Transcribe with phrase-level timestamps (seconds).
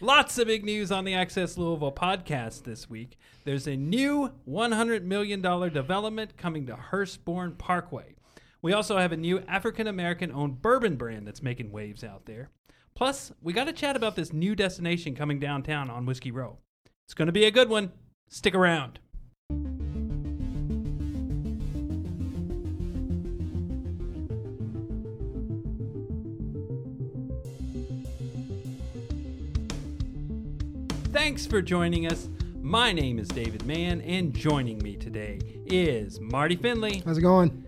[0.00, 3.18] Lots of big news on the Access Louisville podcast this week.
[3.44, 8.14] There's a new $100 million development coming to Hurstbourne Parkway.
[8.62, 12.50] We also have a new African American owned bourbon brand that's making waves out there.
[12.94, 16.58] Plus, we got to chat about this new destination coming downtown on Whiskey Row.
[17.04, 17.90] It's going to be a good one.
[18.28, 19.00] Stick around.
[31.28, 32.30] Thanks for joining us.
[32.62, 37.66] My name is David Mann, and joining me today is Marty Finley, How's it going?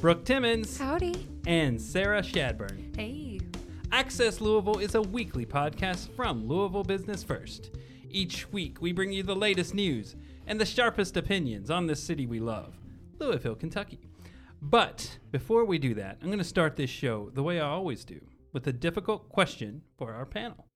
[0.00, 1.28] Brooke Timmons, Howdy.
[1.46, 2.96] and Sarah Shadburn.
[2.96, 3.38] Hey.
[3.92, 7.72] Access Louisville is a weekly podcast from Louisville Business First.
[8.08, 10.16] Each week, we bring you the latest news
[10.46, 12.78] and the sharpest opinions on the city we love,
[13.18, 14.08] Louisville, Kentucky.
[14.62, 18.06] But before we do that, I'm going to start this show the way I always
[18.06, 18.22] do
[18.54, 20.66] with a difficult question for our panel.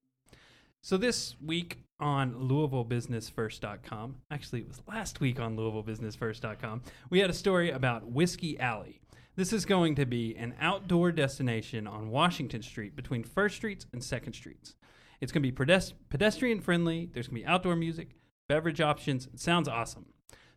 [0.82, 7.34] So this week on LouisvilleBusinessFirst.com, actually it was last week on LouisvilleBusinessFirst.com, we had a
[7.34, 9.00] story about Whiskey Alley.
[9.36, 14.02] This is going to be an outdoor destination on Washington Street between First Streets and
[14.02, 14.76] Second Streets.
[15.20, 17.10] It's going to be pedest- pedestrian friendly.
[17.12, 18.16] There's going to be outdoor music,
[18.48, 19.26] beverage options.
[19.26, 20.06] It sounds awesome.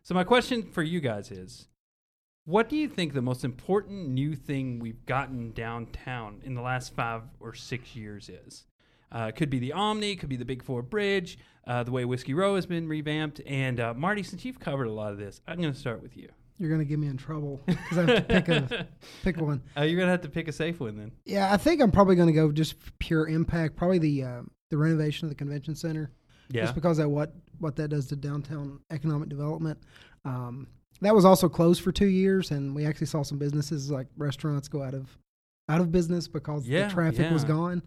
[0.02, 1.68] So my question for you guys is,
[2.44, 6.94] what do you think the most important new thing we've gotten downtown in the last
[6.94, 8.64] five or six years is?
[9.12, 12.04] Uh, it could be the Omni, could be the Big Four Bridge, uh, the way
[12.04, 13.40] Whiskey Row has been revamped.
[13.46, 16.16] And uh, Marty, since you've covered a lot of this, I'm going to start with
[16.16, 16.28] you.
[16.58, 18.86] You're gonna get me in trouble because I have to pick a
[19.24, 19.62] pick one.
[19.74, 21.10] Uh, you're going to have to pick a safe one then.
[21.24, 23.76] Yeah, I think I'm probably gonna go just pure impact.
[23.76, 26.10] Probably the uh, the renovation of the convention center,
[26.50, 26.64] Yeah.
[26.64, 29.78] just because of what what that does to downtown economic development.
[30.26, 30.66] Um,
[31.00, 34.68] that was also closed for two years, and we actually saw some businesses like restaurants
[34.68, 35.16] go out of
[35.70, 37.80] out of business because Yeah, the traffic was gone.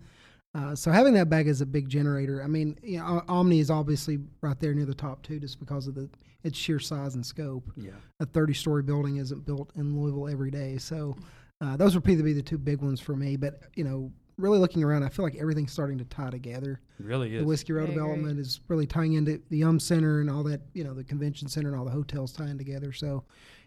[0.55, 2.43] Uh, so having that back is a big generator.
[2.43, 5.87] I mean, you know, Omni is obviously right there near the top too, just because
[5.87, 6.09] of the
[6.43, 7.71] its sheer size and scope.
[7.75, 7.91] Yeah.
[8.19, 10.77] a 30 story building isn't built in Louisville every day.
[10.77, 11.15] So
[11.61, 13.37] uh, those would probably be the two big ones for me.
[13.37, 16.81] But, you know, really looking around, I feel like everything's starting to tie together.
[16.99, 17.41] It really is.
[17.41, 20.83] The Whiskey Row development is really tying into the UM Center and all that, you
[20.83, 22.91] know, the convention center and all the hotels tying together.
[22.91, 23.23] So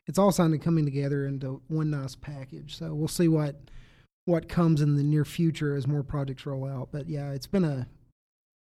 [0.07, 2.77] it's all starting to coming together into one nice package.
[2.77, 3.57] So we'll see what
[4.27, 6.89] what comes in the near future as more projects roll out.
[6.93, 7.87] But yeah, it's been a,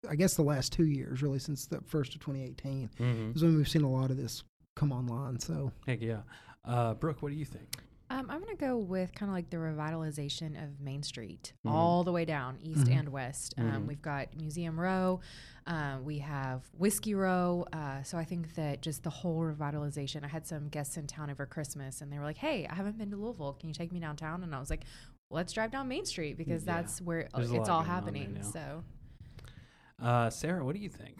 [0.08, 3.36] I guess the last two years really since the first of 2018 Mhm.
[3.36, 4.44] is when we've seen a lot of this
[4.76, 5.38] come online.
[5.40, 6.22] So Heck yeah.
[6.64, 7.68] Uh, Brooke, what do you think?
[8.08, 11.72] Um, I'm going to go with kind of like the revitalization of Main Street Mhm.
[11.72, 12.98] all the way down, east Mhm.
[13.00, 13.54] and west.
[13.58, 13.86] Um, Mhm.
[13.86, 15.18] We've got Museum Row,
[15.66, 17.66] um, we have Whiskey Row.
[17.72, 20.22] Uh, so I think that just the whole revitalization.
[20.22, 22.96] I had some guests in town over Christmas and they were like, hey, I haven't
[22.96, 23.54] been to Louisville.
[23.54, 24.44] Can you take me downtown?
[24.44, 24.84] And I was like,
[25.30, 26.74] let's drive down Main Street because Yeah.
[26.76, 28.42] that's where There's it's all going on there happening.
[28.42, 28.84] So
[30.00, 31.16] Uh, Sarah, what do you think?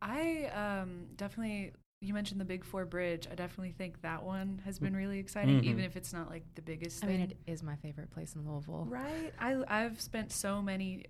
[0.00, 1.72] I um, definitely.
[2.00, 3.26] You mentioned the Big Four Bridge.
[3.30, 5.64] I definitely think that one has been really exciting, Mhm.
[5.64, 7.20] even if it's not like the biggest I thing.
[7.20, 8.84] mean, it is my favorite place in Louisville.
[8.84, 9.32] right?
[9.38, 11.06] I I've spent so many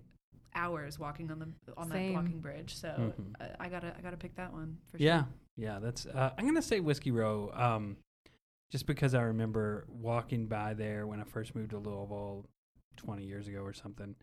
[0.55, 2.13] hours walking on the on Same.
[2.13, 2.87] that walking bridge, so
[3.19, 3.35] Mhm.
[3.59, 5.05] I, I gotta I gotta pick that one for sure.
[5.05, 5.25] Yeah,
[5.57, 5.79] yeah.
[5.79, 6.05] That's.
[6.05, 7.97] Uh, I'm gonna say Whiskey Row, um,
[8.75, 12.45] just because I remember walking by there when I first moved to Louisville,
[12.97, 14.15] 20 years ago or something,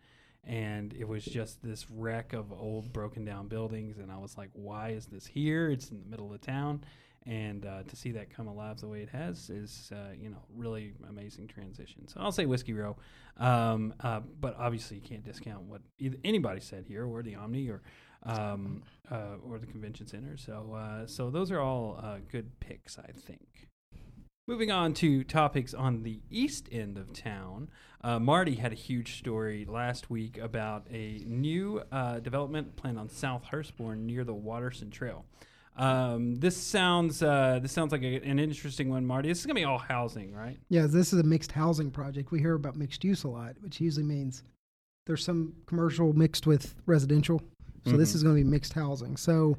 [0.43, 4.51] and it was just this wreck of old, broken down buildings, and I was like,
[4.53, 5.71] "Why is this here?
[5.71, 6.83] It's in the middle of town."
[7.25, 10.43] And uh, to see that come alive the way it has is, uh, you know,
[10.53, 12.07] really amazing transition.
[12.07, 12.95] So I'll say Whiskey Row,
[13.37, 17.69] um, uh, but obviously you can't discount what either anybody said here, or the Omni,
[17.69, 17.81] or
[18.21, 20.37] um, uh, or the convention center.
[20.37, 23.71] So, uh, so those are all uh, good picks, I think.
[24.45, 27.69] Moving on to topics on the east end of town,
[28.01, 33.07] uh, Marty had a huge story last week about a new uh, development planned on
[33.07, 35.23] South Hurstbourne near the Watterson Trail.
[35.77, 39.29] Um, this sounds uh, this sounds like a, an interesting one, Marty.
[39.29, 40.57] This is gonna be all housing, right?
[40.67, 42.29] Yeah, this is a mixed housing project.
[42.31, 44.43] We hear about mixed use a lot, which usually means
[45.07, 47.41] there's some commercial mixed with residential.
[47.85, 48.15] So this Mhm.
[48.15, 49.15] is going to be mixed housing.
[49.15, 49.55] So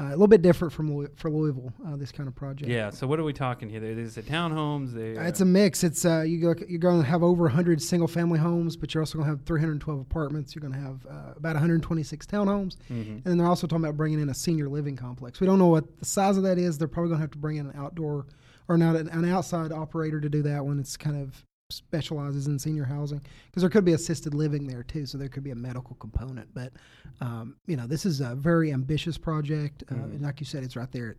[0.00, 2.70] a little bit different from Louis- for Louisville, uh, this kind of project.
[2.70, 2.90] Yeah.
[2.90, 3.80] So what are we talking here?
[3.80, 4.92] There's the townhomes.
[4.92, 5.82] They, Uh, It's a mix.
[5.82, 9.02] It's uh, you go, you're going to have over 100 single family homes, but you're
[9.02, 10.54] also going to have 312 apartments.
[10.54, 13.06] You're going to have uh, about 126 townhomes, Mhm.
[13.16, 15.40] and then they're also talking about bringing in a senior living complex.
[15.40, 16.78] We don't know what the size of that is.
[16.78, 18.26] They're probably going to have to bring in an outdoor
[18.68, 20.78] or not an, an outside operator to do that one.
[20.78, 25.06] It's kind of specializes in senior housing because there could be assisted living there too.
[25.06, 26.52] So there could be a medical component.
[26.54, 26.72] But
[27.20, 30.04] um, you know, this is a very ambitious project, uh, Mhm.
[30.14, 31.10] and like you said, it's right there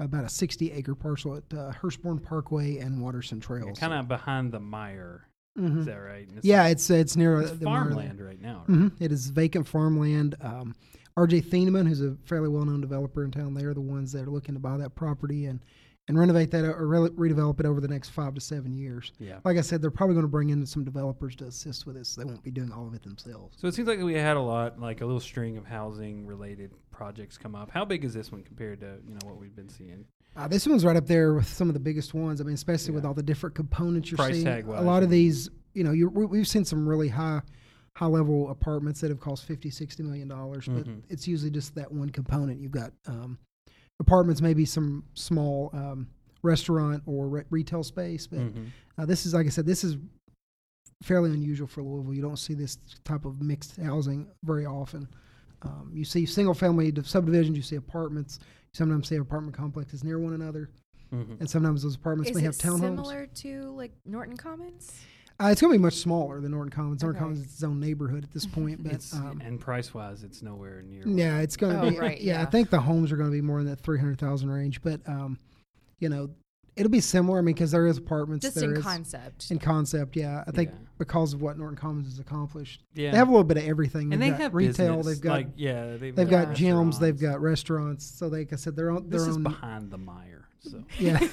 [0.00, 3.78] at about a 60 acre parcel at uh, Hurstbourne Parkway and Watterson Trails.
[3.78, 5.20] kind of behind the Meijer.
[5.58, 5.80] Mhm.
[5.80, 6.28] Is that right?
[6.28, 8.64] And Yeah, it's it's near it's farmland right now.
[8.68, 8.76] Right?
[8.78, 10.34] hmm It is vacant farmland.
[10.40, 10.74] Um,
[11.16, 13.54] RJ Thieneman, who's a fairly well-known developer in town.
[13.54, 15.58] They're the ones that are looking to buy that property and
[16.08, 19.12] and renovate that or re- redevelop it over the next five to seven years.
[19.18, 19.38] Yeah.
[19.44, 22.08] Like I said, they're probably going to bring in some developers to assist with this.
[22.08, 23.56] So They won't be doing all of it themselves.
[23.60, 26.70] So it seems like we had a lot, like a little string of housing related
[26.90, 27.70] projects come up.
[27.70, 30.04] How big is this one compared to you know what we've been seeing?
[30.36, 32.40] Uh, this one's right up there with some of the biggest ones.
[32.40, 34.44] I mean, especially with all the different components you're Price seeing.
[34.44, 37.40] tag a lot of these, you know, we, we've seen some really high,
[37.94, 41.02] high level apartments that have cost 50, 60 million dollars, but Mhm.
[41.08, 42.60] it's usually just that one component.
[42.60, 43.36] You've got um,
[44.00, 46.08] apartments, maybe some small um,
[46.42, 48.66] restaurant or re- retail space, but Mhm.
[48.96, 49.96] uh, this is, like I said, this is
[51.02, 52.14] fairly unusual for Louisville.
[52.14, 55.08] You don't see this type of mixed housing very often.
[55.62, 58.38] Um, you see single family subdivisions, you see apartments.
[58.42, 60.70] You sometimes see apartment complexes near one another,
[61.12, 61.40] Mhm.
[61.40, 62.80] and sometimes those apartments Is may it have townhomes.
[62.80, 64.92] similar to like Norton Commons?
[65.40, 67.02] Uh, it's going to be much smaller than Norton Commons.
[67.02, 67.24] Norton Okay.
[67.24, 70.82] Commons is its own neighborhood at this point, but um, and price wise, it's nowhere
[70.82, 71.06] near.
[71.06, 71.96] yeah, it's going to Oh, be.
[71.98, 74.18] right, yeah, I think the homes are going to be more in that three hundred
[74.18, 75.38] thousand range, but um,
[76.00, 76.28] you know,
[76.74, 77.38] it'll be similar.
[77.38, 78.44] I mean, because there is apartments.
[78.44, 79.50] Just there in is- concept.
[79.52, 80.42] In concept, yeah.
[80.46, 80.78] I think Yeah.
[80.98, 83.12] because of what Norton Commons has accomplished, Yeah.
[83.12, 84.12] they have a little bit of everything.
[84.12, 84.96] and They've they got have retail.
[84.96, 86.72] business, They've got like yeah, they've, they've got Yeah.
[86.72, 86.98] gyms.
[86.98, 88.04] They've got restaurants.
[88.04, 89.08] So, like I said, they're their own.
[89.08, 89.44] Their This is own.
[89.44, 90.42] behind the Meijer.
[90.60, 91.20] So yeah.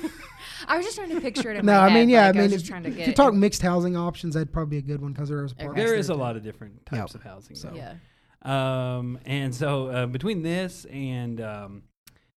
[0.68, 2.28] I was just trying to picture it in no, my I mean, head, yeah.
[2.28, 4.80] like, I mean, just if, trying to if you talk mixed housing options, that'd probably
[4.81, 7.13] be a good one because there is there there is a lot of different types
[7.13, 7.16] Yep.
[7.16, 7.56] of housing.
[7.56, 7.96] So- yeah.
[8.42, 11.84] Um, and so uh, between this and um,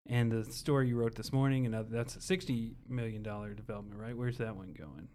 [0.06, 4.00] and the story you wrote this morning, and uh, that's a sixty million dollar development,
[4.00, 4.16] right?
[4.16, 5.08] Where's that one going?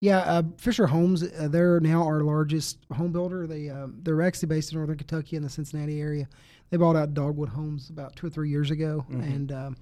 [0.00, 1.22] Yeah, uh, Fischer Homes.
[1.22, 3.46] Uh, they're now our largest home builder.
[3.46, 6.28] They um, they're actually based in northern Kentucky in the Cincinnati area.
[6.70, 9.22] They bought out Dogwood Homes about two or three years ago, Mhm.
[9.22, 9.76] and um,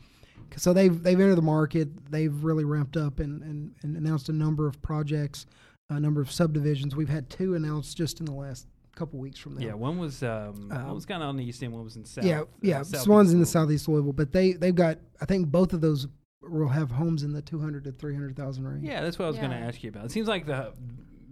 [0.57, 1.89] so they've they've entered the market.
[2.11, 5.47] They've really ramped up and, and, and announced a number of projects,
[5.89, 6.95] a number of subdivisions.
[6.97, 8.67] We've had two announced just in the last
[8.97, 9.63] couple weeks from them.
[9.65, 11.97] Yeah, one was um, one Um, was kind of on the east end, one was
[11.97, 12.25] in south.
[12.25, 12.79] yeah, uh, yeah.
[12.81, 15.81] This southeast one's in the southeast Louisville, but they they've got I think both of
[15.81, 16.07] those
[16.43, 18.85] will have homes in the two hundred to three hundred thousand range.
[18.85, 20.07] Yeah, that's what I was going to ask you about.
[20.07, 20.73] It seems like the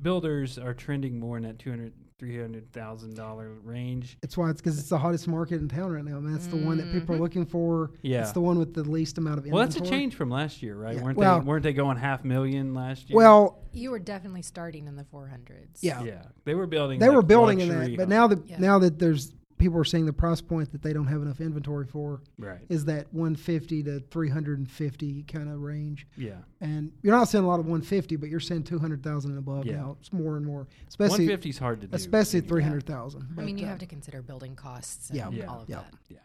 [0.02, 4.18] builders are trending more in that two hundred, three hundred thousand dollar range.
[4.22, 6.16] It's why it's because it's the hottest market in town right now.
[6.16, 7.22] I mean, that's the one that people are Mhm.
[7.22, 7.92] looking for.
[8.02, 8.22] Yeah.
[8.22, 9.60] It's the one with the least amount of Inventory.
[9.60, 10.96] Well, that's a change from last year, right?
[10.96, 11.02] Yeah.
[11.04, 13.16] Weren't Well- they weren't they going half million last year?
[13.16, 15.82] Well, You were definitely starting in the 400s.
[15.82, 16.98] yeah, yeah, they were building.
[16.98, 18.58] they like were building in luxury that, but now that Yeah.
[18.58, 21.84] now that there's people are seeing the price point that they don't have enough inventory
[21.86, 26.06] for right, is that 150 to 350 kind of range.
[26.16, 29.66] yeah, And you're not seeing a lot of 150, but you're seeing 200,000 and above
[29.66, 29.76] Yeah.
[29.76, 29.96] now.
[30.00, 32.56] It's more and more, one especially fifty is hard to do, especially anymore.
[32.60, 33.26] 300,000.
[33.36, 35.30] I mean, you uh, have to consider building costs and Yeah.
[35.30, 35.44] Yeah.
[35.46, 35.82] all of Yeah.
[36.08, 36.22] that.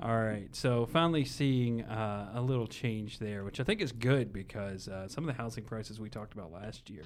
[0.00, 4.32] All right, so finally seeing uh, a little change there, which I think is good
[4.32, 7.04] because uh, some of the housing prices we talked about last year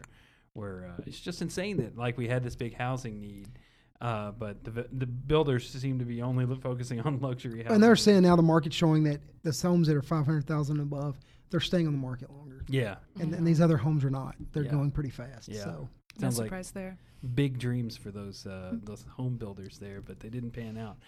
[0.55, 3.49] were uh, it's just insane that like we had this big housing need,
[4.01, 7.75] uh, but the the builders seem to be only focusing on luxury housing.
[7.75, 11.19] And they're saying now the market's showing that the homes that are 500,000 above,
[11.51, 12.65] they're staying on the market longer.
[12.69, 14.35] yeah, And, and these other homes are not.
[14.53, 14.73] They're Yeah.
[14.73, 15.49] going pretty fast.
[15.49, 15.63] Yeah.
[15.65, 15.89] So
[16.19, 16.99] No sounds like surprise there.
[17.35, 20.99] big dreams for those uh, those home builders there, but they didn't pan out.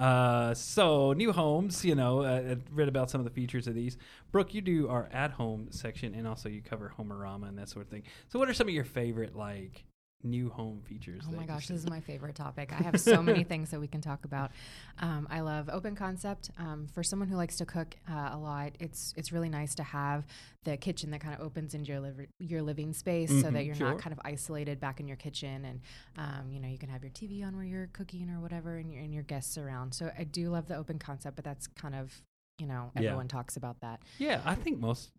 [0.00, 3.74] Uh, so new homes, you know, uh, I read about some of the features of
[3.74, 3.96] these.
[4.30, 7.84] Brooke, you do our at home section, and also you cover Homerama and that sort
[7.86, 8.04] of thing.
[8.28, 9.84] So, what are some of your favorite like
[10.22, 11.22] new home features?
[11.28, 12.72] Oh my gosh, this is my favorite topic.
[12.72, 14.50] I have so many things that we can talk about.
[14.98, 16.50] Um, I love open concept.
[16.58, 19.82] Um, for someone who likes to cook uh, a lot, it's it's really nice to
[19.82, 20.26] have
[20.64, 23.64] the kitchen that kind of opens into your liv- your living space, so Mhm, that
[23.64, 23.88] you're sure.
[23.88, 25.80] not kind of isolated back in your kitchen, and
[26.16, 28.92] um, you know you can have your TV on where you're cooking or whatever, and
[28.92, 29.94] your and your guests around.
[29.94, 32.22] So I do love the open concept, but that's kind of
[32.58, 33.02] you know Yeah.
[33.06, 34.02] everyone talks about that.
[34.18, 35.10] yeah, I think most.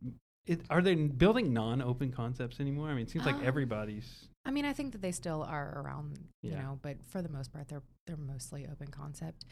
[0.46, 2.90] It, are they building non-open concepts anymore?
[2.90, 4.26] I mean, it seems like Um, everybody's.
[4.46, 6.62] I mean, I think that they still are around, you Yeah.
[6.62, 9.46] know, but for the most part, they're they're mostly open concept.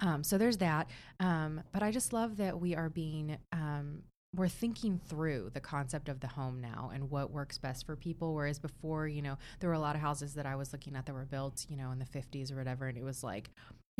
[0.00, 0.90] Um, so there's that.
[1.20, 4.02] Um, but I just love that we are being um,
[4.34, 8.34] we're thinking through the concept of the home now and what works best for people.
[8.34, 11.06] Whereas before, you know, there were a lot of houses that I was looking at
[11.06, 13.50] that were built, you know, in the 50s or whatever, and it was like,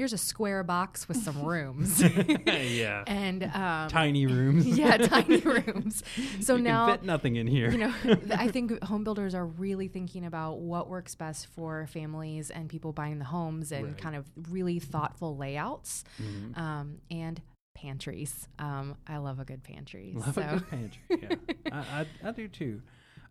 [0.00, 2.02] here's a square box with some rooms.
[2.46, 4.66] yeah, and um, tiny rooms.
[4.78, 6.02] yeah, tiny rooms.
[6.40, 7.70] So you now fit nothing in here.
[7.70, 7.92] you know,
[8.34, 12.94] I think home builders are really thinking about what works best for families and people
[12.94, 13.98] buying the homes and Right.
[13.98, 16.56] kind of really thoughtful layouts Mhm.
[16.56, 17.42] um, and
[17.74, 18.48] pantries.
[18.58, 20.14] Um, I love a good pantry.
[20.16, 20.40] Love so.
[20.40, 21.02] a good pantry.
[21.10, 21.34] Yeah,
[21.72, 22.80] I, I, I do too.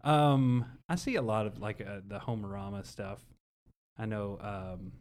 [0.04, 3.20] Um, I see a lot of like uh, the Homerama stuff.
[3.98, 4.92] I know um,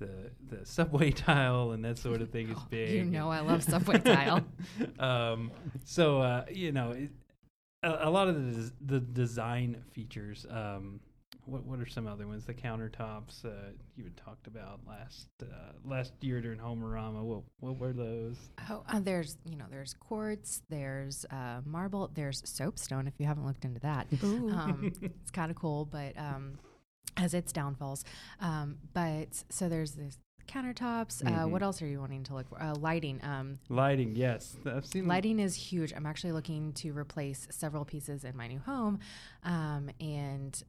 [0.00, 2.90] the the subway tile and that sort of thing is Oh, big.
[2.90, 4.44] you know I love subway tile.
[4.98, 5.52] um,
[5.84, 7.10] so uh, you know, it,
[7.84, 10.44] a, a lot of the des- the design features.
[10.50, 10.98] Um,
[11.46, 12.44] what what are some other ones?
[12.44, 17.22] The countertops uh, you had talked about last uh, last year during Homerama.
[17.22, 18.36] What what were those?
[18.68, 23.06] Oh, uh, there's you know there's quartz, there's uh, marble, there's soapstone.
[23.08, 26.58] If you haven't looked into that, um, it's kind of cool, but um,
[27.20, 28.04] has its downfalls.
[28.40, 31.24] Um, but so there's this countertops.
[31.24, 31.50] Uh, Mhm.
[31.50, 32.60] what else are you wanting to look for?
[32.60, 33.22] Uh, lighting.
[33.22, 35.92] Um, Lighting, yes, I've seen lighting is huge.
[35.92, 38.98] I'm actually looking to replace several pieces in my new home,
[39.44, 40.60] um, and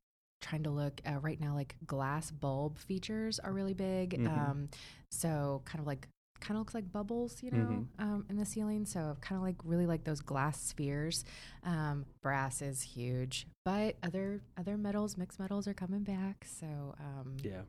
[0.41, 1.55] trying to look uh, right now.
[1.55, 4.19] Like glass bulb features are really big.
[4.19, 4.27] Mhm.
[4.27, 4.69] Um,
[5.09, 6.07] so kind of like
[6.41, 8.85] kind of looks like bubbles, you know, um, in the ceiling.
[8.85, 11.23] So kind of like really like those glass spheres.
[11.63, 16.45] Um, brass is huge, but other other metals, mixed metals, are coming back.
[16.59, 17.61] So um, Yeah.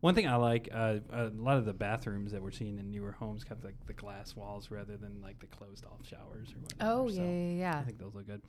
[0.00, 3.12] One thing I like, uh, a lot of the bathrooms that we're seeing in newer
[3.12, 6.90] homes have like the glass walls rather than like the closed off showers or whatever.
[6.90, 7.78] Oh so yeah, yeah, yeah.
[7.78, 8.40] I think those look good.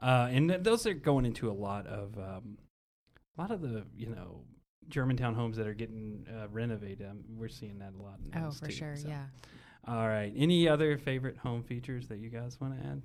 [0.00, 2.58] Uh, and th- those are going into a lot of um,
[3.36, 4.42] a lot of the you know
[4.90, 7.06] Germantown homes that are getting uh, renovated.
[7.08, 8.18] Um, we're seeing that a lot.
[8.34, 8.96] In Oh, for too, sure.
[8.96, 9.08] so.
[9.08, 9.24] Yeah.
[9.86, 10.32] All right.
[10.36, 13.02] Any other favorite home features that you guys want to add?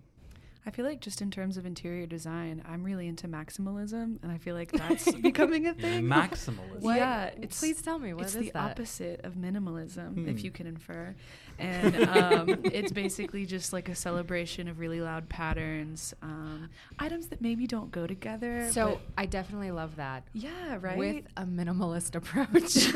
[0.67, 4.37] I feel like just in terms of interior design, I'm really into maximalism, and I
[4.39, 6.05] feel like that's becoming a thing.
[6.05, 6.81] Maximalism.
[6.81, 6.97] What?
[6.97, 8.71] Yeah, it's- please tell me what it's is the that?
[8.71, 10.27] opposite of minimalism, Hmm.
[10.29, 11.13] if you can infer.
[11.59, 16.69] And um, it's basically just like a celebration of really loud patterns, um,
[16.99, 18.69] items that maybe don't go together.
[18.71, 20.23] So I definitely love that.
[20.33, 20.97] yeah, right.
[20.97, 22.93] With a minimalist approach.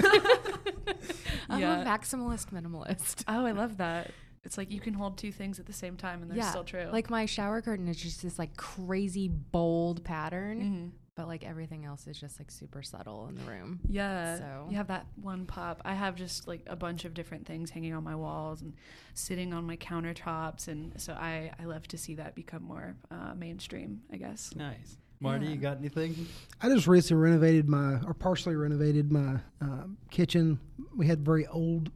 [1.49, 1.81] I'm Yeah.
[1.81, 3.23] a maximalist minimalist.
[3.27, 4.11] oh, I love that.
[4.43, 6.63] It's like you can hold two things at the same time, and they're Yeah, still
[6.63, 6.88] true.
[6.91, 10.91] Like my shower curtain is just this like crazy bold pattern, Mhm.
[11.15, 13.79] but like everything else is just like super subtle in the room.
[13.89, 14.38] Yeah.
[14.38, 15.81] So- You have that one pop.
[15.84, 18.74] I have just like a bunch of different things hanging on my walls and
[19.13, 20.67] sitting on my countertops.
[20.69, 24.55] And so I, I love to see that become more uh, mainstream, I guess.
[24.55, 24.98] Nice.
[25.22, 25.51] Marty, Yeah.
[25.51, 26.27] you got anything?
[26.62, 30.62] I just recently renovated my, or partially renovated my uh, kitchen.
[30.96, 31.91] We had very old,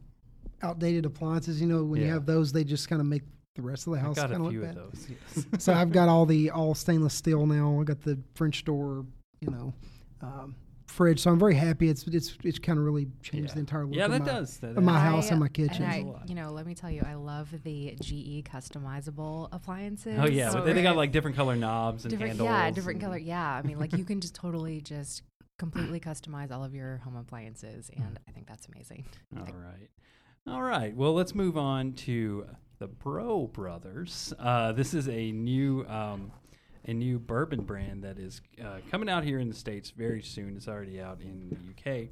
[0.64, 1.60] outdated appliances.
[1.60, 3.22] You know, when you have those, they just kind of make
[3.54, 4.84] the rest of the house got kind a of few look of bad.
[4.84, 5.08] those.
[5.36, 5.46] Yes.
[5.64, 7.80] so I've got all the all stainless steel now.
[7.80, 9.04] I got the French door,
[9.40, 9.72] you know,
[10.22, 10.56] um,
[10.88, 11.20] fridge.
[11.20, 11.88] So I'm very happy.
[11.88, 13.54] It's it's it's kind of really changed Yeah.
[13.54, 13.94] the entire look.
[13.94, 14.58] yeah, of that my, does.
[14.58, 15.02] That of my does.
[15.02, 15.84] house and my kitchen.
[15.84, 16.28] And I, a lot.
[16.28, 20.18] you know, let me tell you, I love the GE customizable appliances.
[20.20, 22.48] Oh yeah, So they, they got like different color knobs and different, handles.
[22.48, 23.18] yeah, different color.
[23.18, 25.22] Yeah, I mean, like you can just totally just
[25.58, 29.04] completely customize all of your home appliances, and I think that's amazing.
[29.36, 29.88] All right.
[30.46, 30.94] All right.
[30.94, 32.46] Well, let's move on to
[32.78, 34.34] the Brough Brothers.
[34.38, 36.32] Uh, this is a new um,
[36.84, 40.54] a new bourbon brand that is uh, coming out here in the states very soon.
[40.54, 42.08] It's already out in the UK.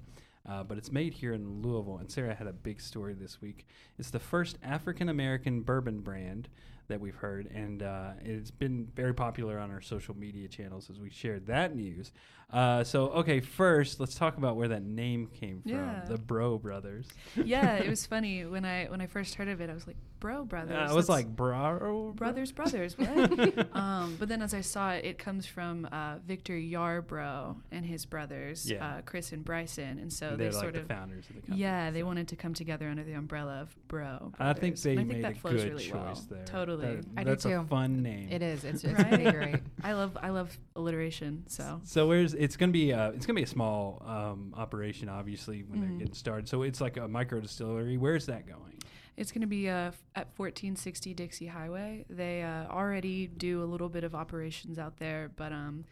[0.48, 3.66] Uh, but it's made here in Louisville, and Sarah had a big story this week.
[3.98, 6.48] It's the first African American bourbon brand
[6.88, 10.98] that we've heard, and uh, it's been very popular on our social media channels as
[10.98, 12.12] we shared that news.
[12.52, 16.04] Uh, so, okay, first let's talk about where that name came from, Yeah.
[16.06, 17.06] the Brough Brothers.
[17.36, 19.70] yeah, it was funny when I when I first heard of it.
[19.70, 22.96] I was like, "Bro, brothers." Uh, I was like, bro, brothers, brothers.
[22.98, 23.68] What?
[23.76, 28.04] um, but then as I saw it, it comes from uh, Victor Yarbrough and his
[28.04, 28.86] brothers, Yeah.
[28.86, 31.60] uh, Chris and Bryson, and so they're like sort the of founders of the company.
[31.60, 32.06] yeah, they so.
[32.06, 34.32] wanted to come together under the umbrella of Brough.
[34.38, 36.26] I think they I made think that a flows good really choice well.
[36.30, 36.44] there.
[36.44, 36.96] Totally.
[36.96, 37.66] That- I do that's a too.
[37.70, 38.28] fun name.
[38.30, 38.64] It is.
[38.64, 39.08] It's, it's Right?
[39.08, 39.56] pretty great.
[39.82, 41.44] I love I love alliteration.
[41.48, 42.92] So So where's it's gonna be?
[42.92, 45.82] Uh, it's gonna be a small um, operation, obviously, when Mhm.
[45.88, 46.48] they're getting started.
[46.48, 47.96] So it's like a micro distillery.
[47.96, 48.74] Where's that going?
[49.16, 52.06] It's going to be uh, f- at 1460 Dixie Highway.
[52.08, 55.84] They uh, already do a little bit of operations out there, but um,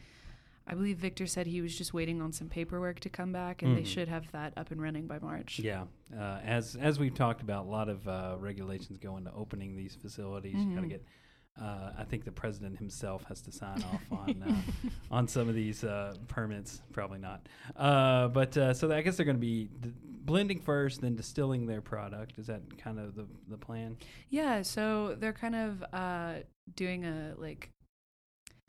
[0.67, 3.77] I believe Victor said he was just waiting on some paperwork to come back, and
[3.77, 3.87] they Mhm.
[3.87, 5.59] should have that up and running by March.
[5.59, 5.85] Yeah,
[6.17, 9.95] uh, as as we've talked about, a lot of uh, regulations go into opening these
[9.95, 10.55] facilities.
[10.65, 11.05] You got to get.
[11.61, 15.55] Uh, I think the president himself has to sign off on uh, on some of
[15.55, 16.81] these uh, permits.
[16.93, 17.47] Probably not.
[17.77, 21.67] Uh, but uh, so I guess they're going to be d- blending first, then distilling
[21.67, 22.39] their product.
[22.39, 23.97] Is that kind of the the plan?
[24.31, 26.35] Yeah, so they're kind of uh,
[26.77, 27.71] doing a like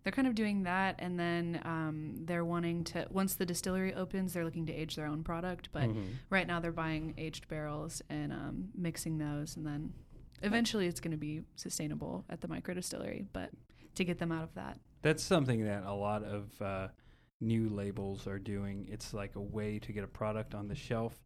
[0.04, 4.34] they're kind of doing that, and then um, they're wanting to once the distillery opens,
[4.34, 5.70] they're looking to age their own product.
[5.72, 6.04] But Mhm.
[6.32, 9.94] right now, they're buying aged barrels and um, mixing those, and then
[10.42, 13.26] eventually, it's going to be sustainable at the micro distillery.
[13.34, 13.50] But
[13.96, 16.88] to get them out of that, That's something that a lot of uh,
[17.40, 18.88] new labels are doing.
[18.92, 21.20] It's like a way to get a product on the shelf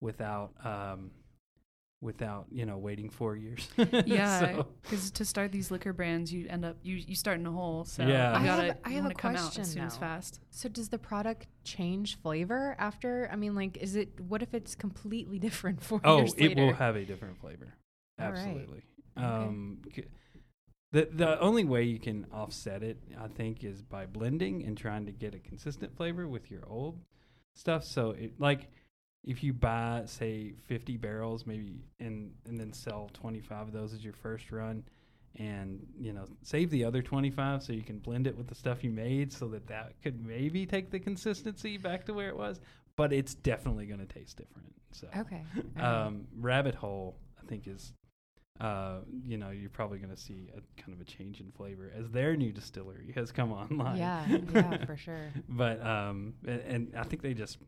[0.00, 1.10] without, um,
[2.02, 3.68] without you know, waiting four years.
[4.06, 7.46] yeah, So- because to start these liquor brands, you end up you you start in
[7.46, 7.84] a hole.
[7.84, 8.32] So Yeah.
[8.32, 10.00] you I gotta have- I have a wanna out question as soon as now.
[10.00, 10.40] fast.
[10.50, 13.28] So does the product change flavor after?
[13.30, 14.18] I mean, like, is it?
[14.20, 17.74] What if it's completely different four oh, years it will have a different flavor.
[18.20, 18.28] Right.
[18.38, 18.82] Absolutely.
[19.18, 19.26] Okay.
[19.26, 20.04] Um, c-
[20.92, 25.06] the the only way you can offset it, I think, is by blending and trying
[25.06, 26.98] to get a consistent flavor with your old
[27.54, 27.84] stuff.
[27.84, 28.68] So it like
[29.24, 34.02] if you buy say 50 barrels maybe and and then sell 25 of those as
[34.02, 34.82] your first run
[35.36, 38.82] and you know save the other 25 so you can blend it with the stuff
[38.82, 42.60] you made so that that could maybe take the consistency back to where it was
[42.96, 45.44] but it's definitely going to taste different so Okay.
[45.76, 45.84] right.
[46.06, 47.92] um, rabbit hole i think is
[48.60, 51.90] uh, you know you're probably going to see a kind of a change in flavor
[51.96, 54.24] as their new distillery has come online yeah,
[54.54, 55.32] yeah, for sure.
[55.48, 57.58] but um and, and i think they just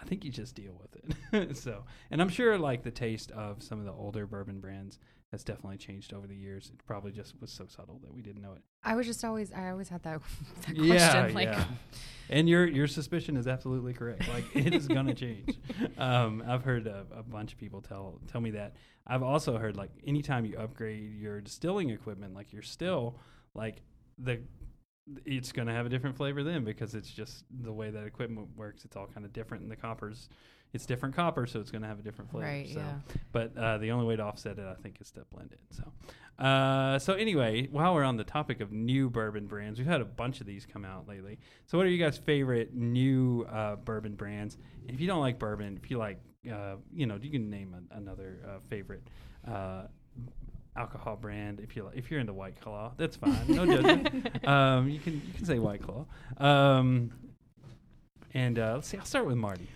[0.00, 0.96] i think you just deal with
[1.34, 4.98] it so and i'm sure like the taste of some of the older bourbon brands
[5.30, 6.70] has definitely changed over the years.
[6.72, 8.62] It probably just was so subtle that we didn't know it.
[8.82, 10.20] I was just always, I always had that,
[10.66, 10.84] that question.
[10.84, 11.64] yeah like, yeah.
[12.30, 14.28] And your your suspicion is absolutely correct.
[14.28, 15.58] Like it is gonna change.
[15.98, 18.76] Um i've heard a, a bunch of people tell tell me that.
[19.06, 23.18] I've also heard like anytime you upgrade your distilling equipment like your still
[23.54, 23.82] like
[24.18, 24.40] the
[25.24, 28.48] it's going to have a different flavor then because it's just the way that equipment
[28.56, 28.84] works.
[28.84, 30.28] It's all kind of different and the coppers
[30.72, 32.94] it's different copper so it's going to have a different flavor right, so yeah.
[33.32, 35.60] but uh, the only way to offset it, I think, is to blend it.
[35.70, 40.00] So, uh, so anyway, while we're on the topic of new bourbon brands, we've had
[40.00, 41.38] a bunch of these come out lately.
[41.66, 44.56] So, what are you guys' favorite new uh, bourbon brands?
[44.88, 47.88] If you don't like bourbon, if you like, uh, you know, you can name an,
[47.90, 49.02] another uh, favorite
[49.46, 49.82] uh,
[50.76, 51.60] alcohol brand.
[51.60, 53.44] If you li- if you're into White Claw, that's fine.
[53.48, 54.44] No judgment.
[54.48, 56.06] um, you can you can say White Claw.
[56.38, 57.12] Um,
[58.32, 58.96] and uh, let's see.
[58.96, 59.68] I'll start with Marty.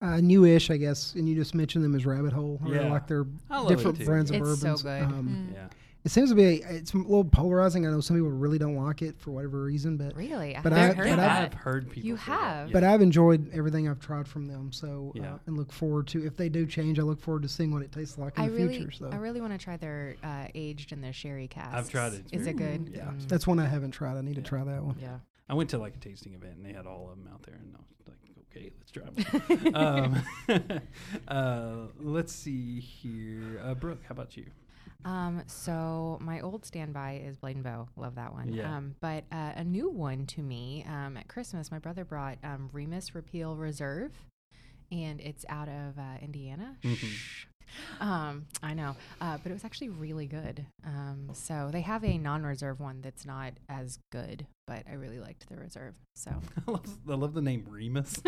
[0.00, 2.60] Uh, newish, I guess, and you just mentioned them as Rabbit Hole.
[2.64, 2.92] I really Yeah.
[2.92, 4.82] like their I love different brands of It's so bourbons.
[4.84, 5.02] good.
[5.02, 5.54] Um, Mm.
[5.54, 5.68] Yeah.
[6.04, 7.84] It seems to be it's a little polarizing.
[7.84, 10.54] I know some people really don't like it for whatever reason, but Really?
[10.56, 11.18] I But haven't I- heard but.
[11.28, 12.06] I- I've heard people.
[12.06, 12.68] You say that, have?
[12.68, 12.72] yeah.
[12.72, 14.70] but I've enjoyed everything I've tried from them.
[14.70, 15.34] So Yeah.
[15.34, 17.00] uh, and look forward to if they do change.
[17.00, 18.92] I look forward to seeing what it tastes like in I the really, future.
[18.92, 21.74] So I really want to try their uh, aged and their sherry cask.
[21.74, 22.20] I've tried it.
[22.32, 22.92] It's Is it good?
[22.94, 23.06] Yeah.
[23.10, 23.26] Mm.
[23.26, 24.16] that's one I haven't tried.
[24.16, 24.94] I need to try that one.
[25.02, 25.18] yeah.
[25.48, 27.56] I went to like a tasting event and they had all of them out there,
[27.56, 29.04] and I was like, okay, let's try
[29.64, 29.74] them.
[29.74, 30.80] um,
[31.28, 33.60] uh, let's see here.
[33.64, 34.46] Uh, Brooke, how about you?
[35.04, 37.88] Um, so my old standby is Blade and Bow.
[37.96, 38.52] Love that one.
[38.52, 38.76] Yeah.
[38.76, 42.68] Um, but uh, a new one to me um, at Christmas, my brother brought um,
[42.72, 44.12] Remus Repeal Reserve,
[44.90, 46.76] and it's out of uh, Indiana.
[46.82, 46.96] Mhm.
[46.96, 47.44] Shh.
[48.00, 50.64] Um, I know, uh, but it was actually really good.
[50.84, 55.48] Um, so they have a non-reserve one that's not as good, but I really liked
[55.48, 55.94] the reserve.
[56.14, 56.30] So
[56.66, 58.20] I love, I love the name Remus.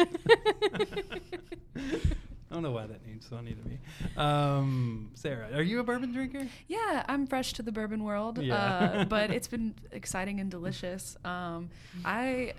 [2.51, 3.79] I don't know why that name's funny to me.
[4.17, 6.49] Um, Sarah, are you a bourbon drinker?
[6.67, 8.55] Yeah, I'm fresh to the bourbon world, Yeah.
[8.57, 11.17] uh, but it's been exciting and delicious.
[11.25, 11.71] Um,
[12.05, 12.55] I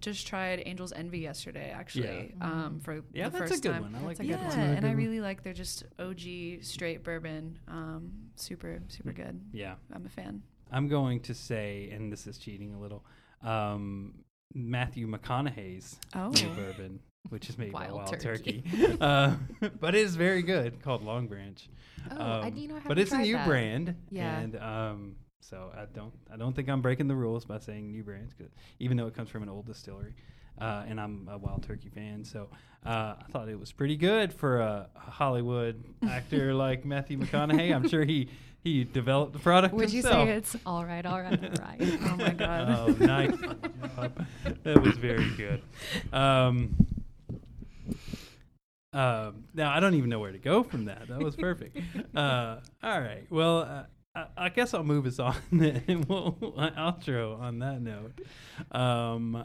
[0.00, 2.44] just tried Angel's Envy yesterday, actually, Yeah.
[2.46, 3.82] um, for Yeah, the that's first a good time.
[3.82, 3.94] one.
[3.94, 4.24] I like That's that.
[4.26, 4.76] good Yeah, one.
[4.76, 7.58] And I really like they're just OG straight bourbon.
[7.68, 9.40] Um, super, super good.
[9.52, 9.74] Yeah.
[9.92, 10.42] I'm a fan.
[10.70, 13.04] I'm going to say, and this is cheating a little,
[13.42, 14.14] um,
[14.54, 18.62] Matthew McConaughey's Oh, new bourbon, which is made by Wild Wild Turkey.
[18.70, 19.36] Turkey, uh,
[19.80, 21.68] but it is very good, called Long Branch.
[22.10, 23.46] Oh, I, Um, you know, I but haven't it's a new that.
[23.46, 24.38] brand, Yeah.
[24.38, 28.02] and um, so I don't, I don't think I'm breaking the rules by saying new
[28.02, 30.14] brands, 'cause even though it comes from an old distillery,
[30.60, 32.48] uh, and I'm a Wild Turkey fan, so
[32.84, 37.74] uh, I thought it was pretty good for a Hollywood actor like Matthew McConaughey.
[37.74, 38.28] I'm sure he
[38.64, 41.98] he developed the product Would you say it's all right, all right, all right?
[42.10, 42.68] Oh my God.
[42.68, 43.36] oh, nice.
[44.64, 45.62] That was very good.
[46.12, 46.74] Um,
[48.92, 51.06] um, now I don't even know where to go from that.
[51.08, 51.78] That was perfect.
[52.14, 53.26] Uh, all right.
[53.30, 53.82] Well, uh,
[54.36, 58.20] I, guess I'll move us on and we'll outro on that note.
[58.72, 59.44] Um,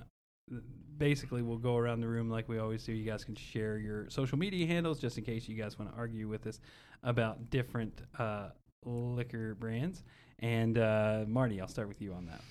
[0.98, 2.94] basically, we'll go around the room like we always do.
[2.94, 5.98] You guys can share your social media handles just in case you guys want to
[5.98, 6.60] argue with us
[7.04, 8.50] about different uh,
[8.86, 10.04] liquor brands.
[10.40, 12.42] And uh, Marty, I'll start with you on that.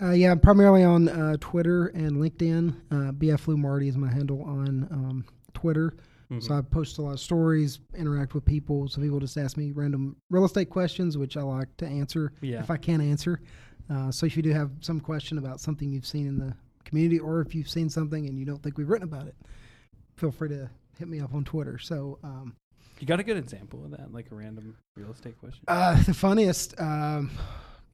[0.00, 2.74] Uh, yeah, I'm primarily on uh, Twitter and LinkedIn.
[2.90, 5.94] Uh, BF Lou Marty is my handle on um, Twitter.
[6.40, 8.86] So I post a lot of stories, interact with people.
[8.88, 12.60] So people just ask me random real estate questions, which I like to answer Yeah.
[12.60, 13.40] if I can answer.
[13.88, 17.18] Uh, so if you do have some question about something you've seen in the community,
[17.18, 19.36] or if you've seen something and you don't think we've written about it,
[20.16, 21.78] feel free to hit me up on Twitter.
[21.78, 22.54] So um,
[23.00, 25.64] You got a good example of that, like a random real estate question?
[25.66, 27.30] Uh, the funniest, um,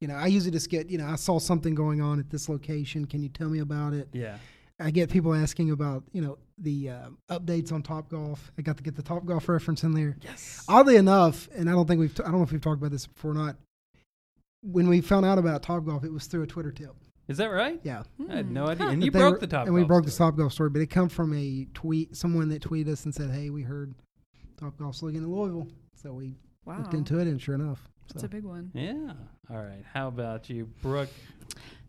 [0.01, 2.49] you know, I usually just get, you know, I saw something going on at this
[2.49, 3.05] location.
[3.05, 4.09] Can you tell me about it?
[4.13, 4.39] yeah.
[4.81, 8.51] I get people asking about, you know, the uh, updates on Top Golf.
[8.59, 10.17] I got to get the Top Golf reference in there.
[10.23, 10.65] Yes.
[10.69, 12.91] Oddly enough, and I don't think we've, t- I don't know if we've talked about
[12.91, 13.57] this before or not.
[14.63, 16.95] When we found out about Top Golf, it was through a Twitter tip.
[17.29, 17.81] Is that right?
[17.85, 18.71] Yeah, I had no Hmm.
[18.71, 18.87] idea.
[18.89, 19.67] And That you broke were- the top.
[19.67, 20.11] and we golf broke the.
[20.11, 23.31] Top Golf story, but it come from a tweet, someone that tweeted us and said,
[23.31, 23.95] "Hey, we heard
[24.59, 26.35] Top Golf's looking at Louisville," so we
[26.67, 26.79] Wow.
[26.79, 28.27] looked into it, and sure enough, That's so.
[28.27, 28.71] a big one.
[28.75, 29.13] Yeah.
[29.51, 29.85] All right.
[29.93, 31.09] How about you, Brooke?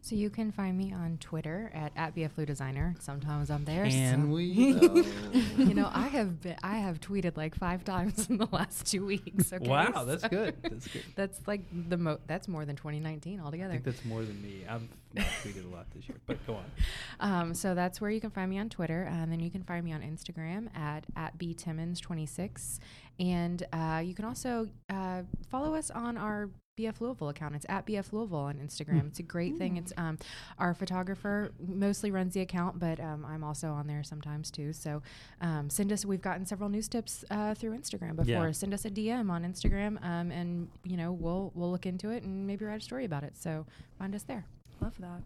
[0.05, 2.93] So you can find me on Twitter at, at BFLU Designer.
[2.99, 3.85] Sometimes I'm there.
[3.85, 4.45] Can so- we?
[5.57, 9.03] you know, I have been, I have tweeted like five times in the last two
[9.03, 9.51] weeks.
[9.51, 9.67] Okay?
[9.67, 10.61] Wow, that's So good.
[10.61, 11.01] That's good.
[11.15, 12.19] That's like the mo.
[12.27, 13.71] That's more than 2019 altogether.
[13.71, 14.63] I think that's more than me.
[14.69, 16.65] I've not tweeted a lot this year, but go on.
[17.19, 19.85] Um, so that's where you can find me on Twitter, and then you can find
[19.85, 22.79] me on Instagram at at btimmons26,
[23.19, 27.55] and uh, you can also uh, follow us on our BF Louisville account.
[27.55, 29.07] It's at BF Louisville on Instagram.
[29.07, 29.77] It's a great thing.
[29.77, 30.17] It's um,
[30.59, 34.73] our photographer mostly runs the account, but um, I'm also on there sometimes too.
[34.73, 35.01] So
[35.41, 36.05] um, send us.
[36.05, 38.47] We've gotten several news tips uh, through Instagram before.
[38.47, 38.51] Yeah.
[38.51, 42.23] Send us a DM on Instagram, um, and you know we'll we'll look into it
[42.23, 43.37] and maybe write a story about it.
[43.37, 43.65] So
[43.97, 44.45] find us there.
[44.81, 45.21] Love that.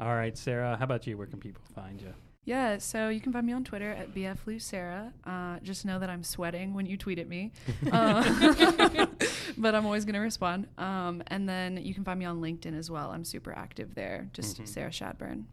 [0.00, 0.76] All right, Sarah.
[0.76, 1.18] How about you?
[1.18, 2.14] Where can people find you?
[2.44, 5.12] Yeah, so you can find me on Twitter at bflusarah.
[5.24, 7.52] Uh, just know that I'm sweating when you tweet at me,
[7.92, 9.06] uh,
[9.56, 10.66] but I'm always going to respond.
[10.76, 13.10] Um, and then you can find me on LinkedIn as well.
[13.12, 14.28] I'm super active there.
[14.32, 14.66] Just Mhm.
[14.68, 15.44] Sarah Shadburn.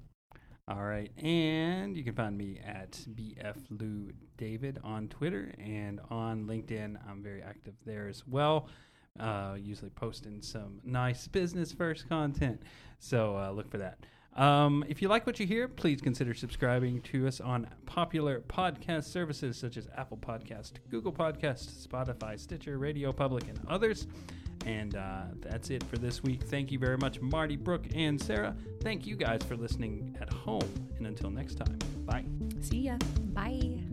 [0.67, 6.95] All right, and you can find me at bflou David on Twitter and on LinkedIn.
[7.08, 8.67] I'm very active there as well.
[9.19, 12.62] Uh, usually posting some nice business first content,
[12.99, 13.97] so uh, look for that.
[14.36, 19.06] Um, if you like what you hear, please consider subscribing to us on popular podcast
[19.06, 24.08] services such as Apple Podcast, Google Podcast, Spotify, Stitcher, Radio Public, and others.
[24.65, 26.44] And uh, that's it for this week.
[26.44, 28.56] Thank you very much, Marty, Brooke, and Sarah.
[28.82, 30.70] Thank you guys for listening at home.
[30.98, 32.26] And until next time, bye.
[32.62, 32.98] See ya.
[33.34, 33.88] Bye.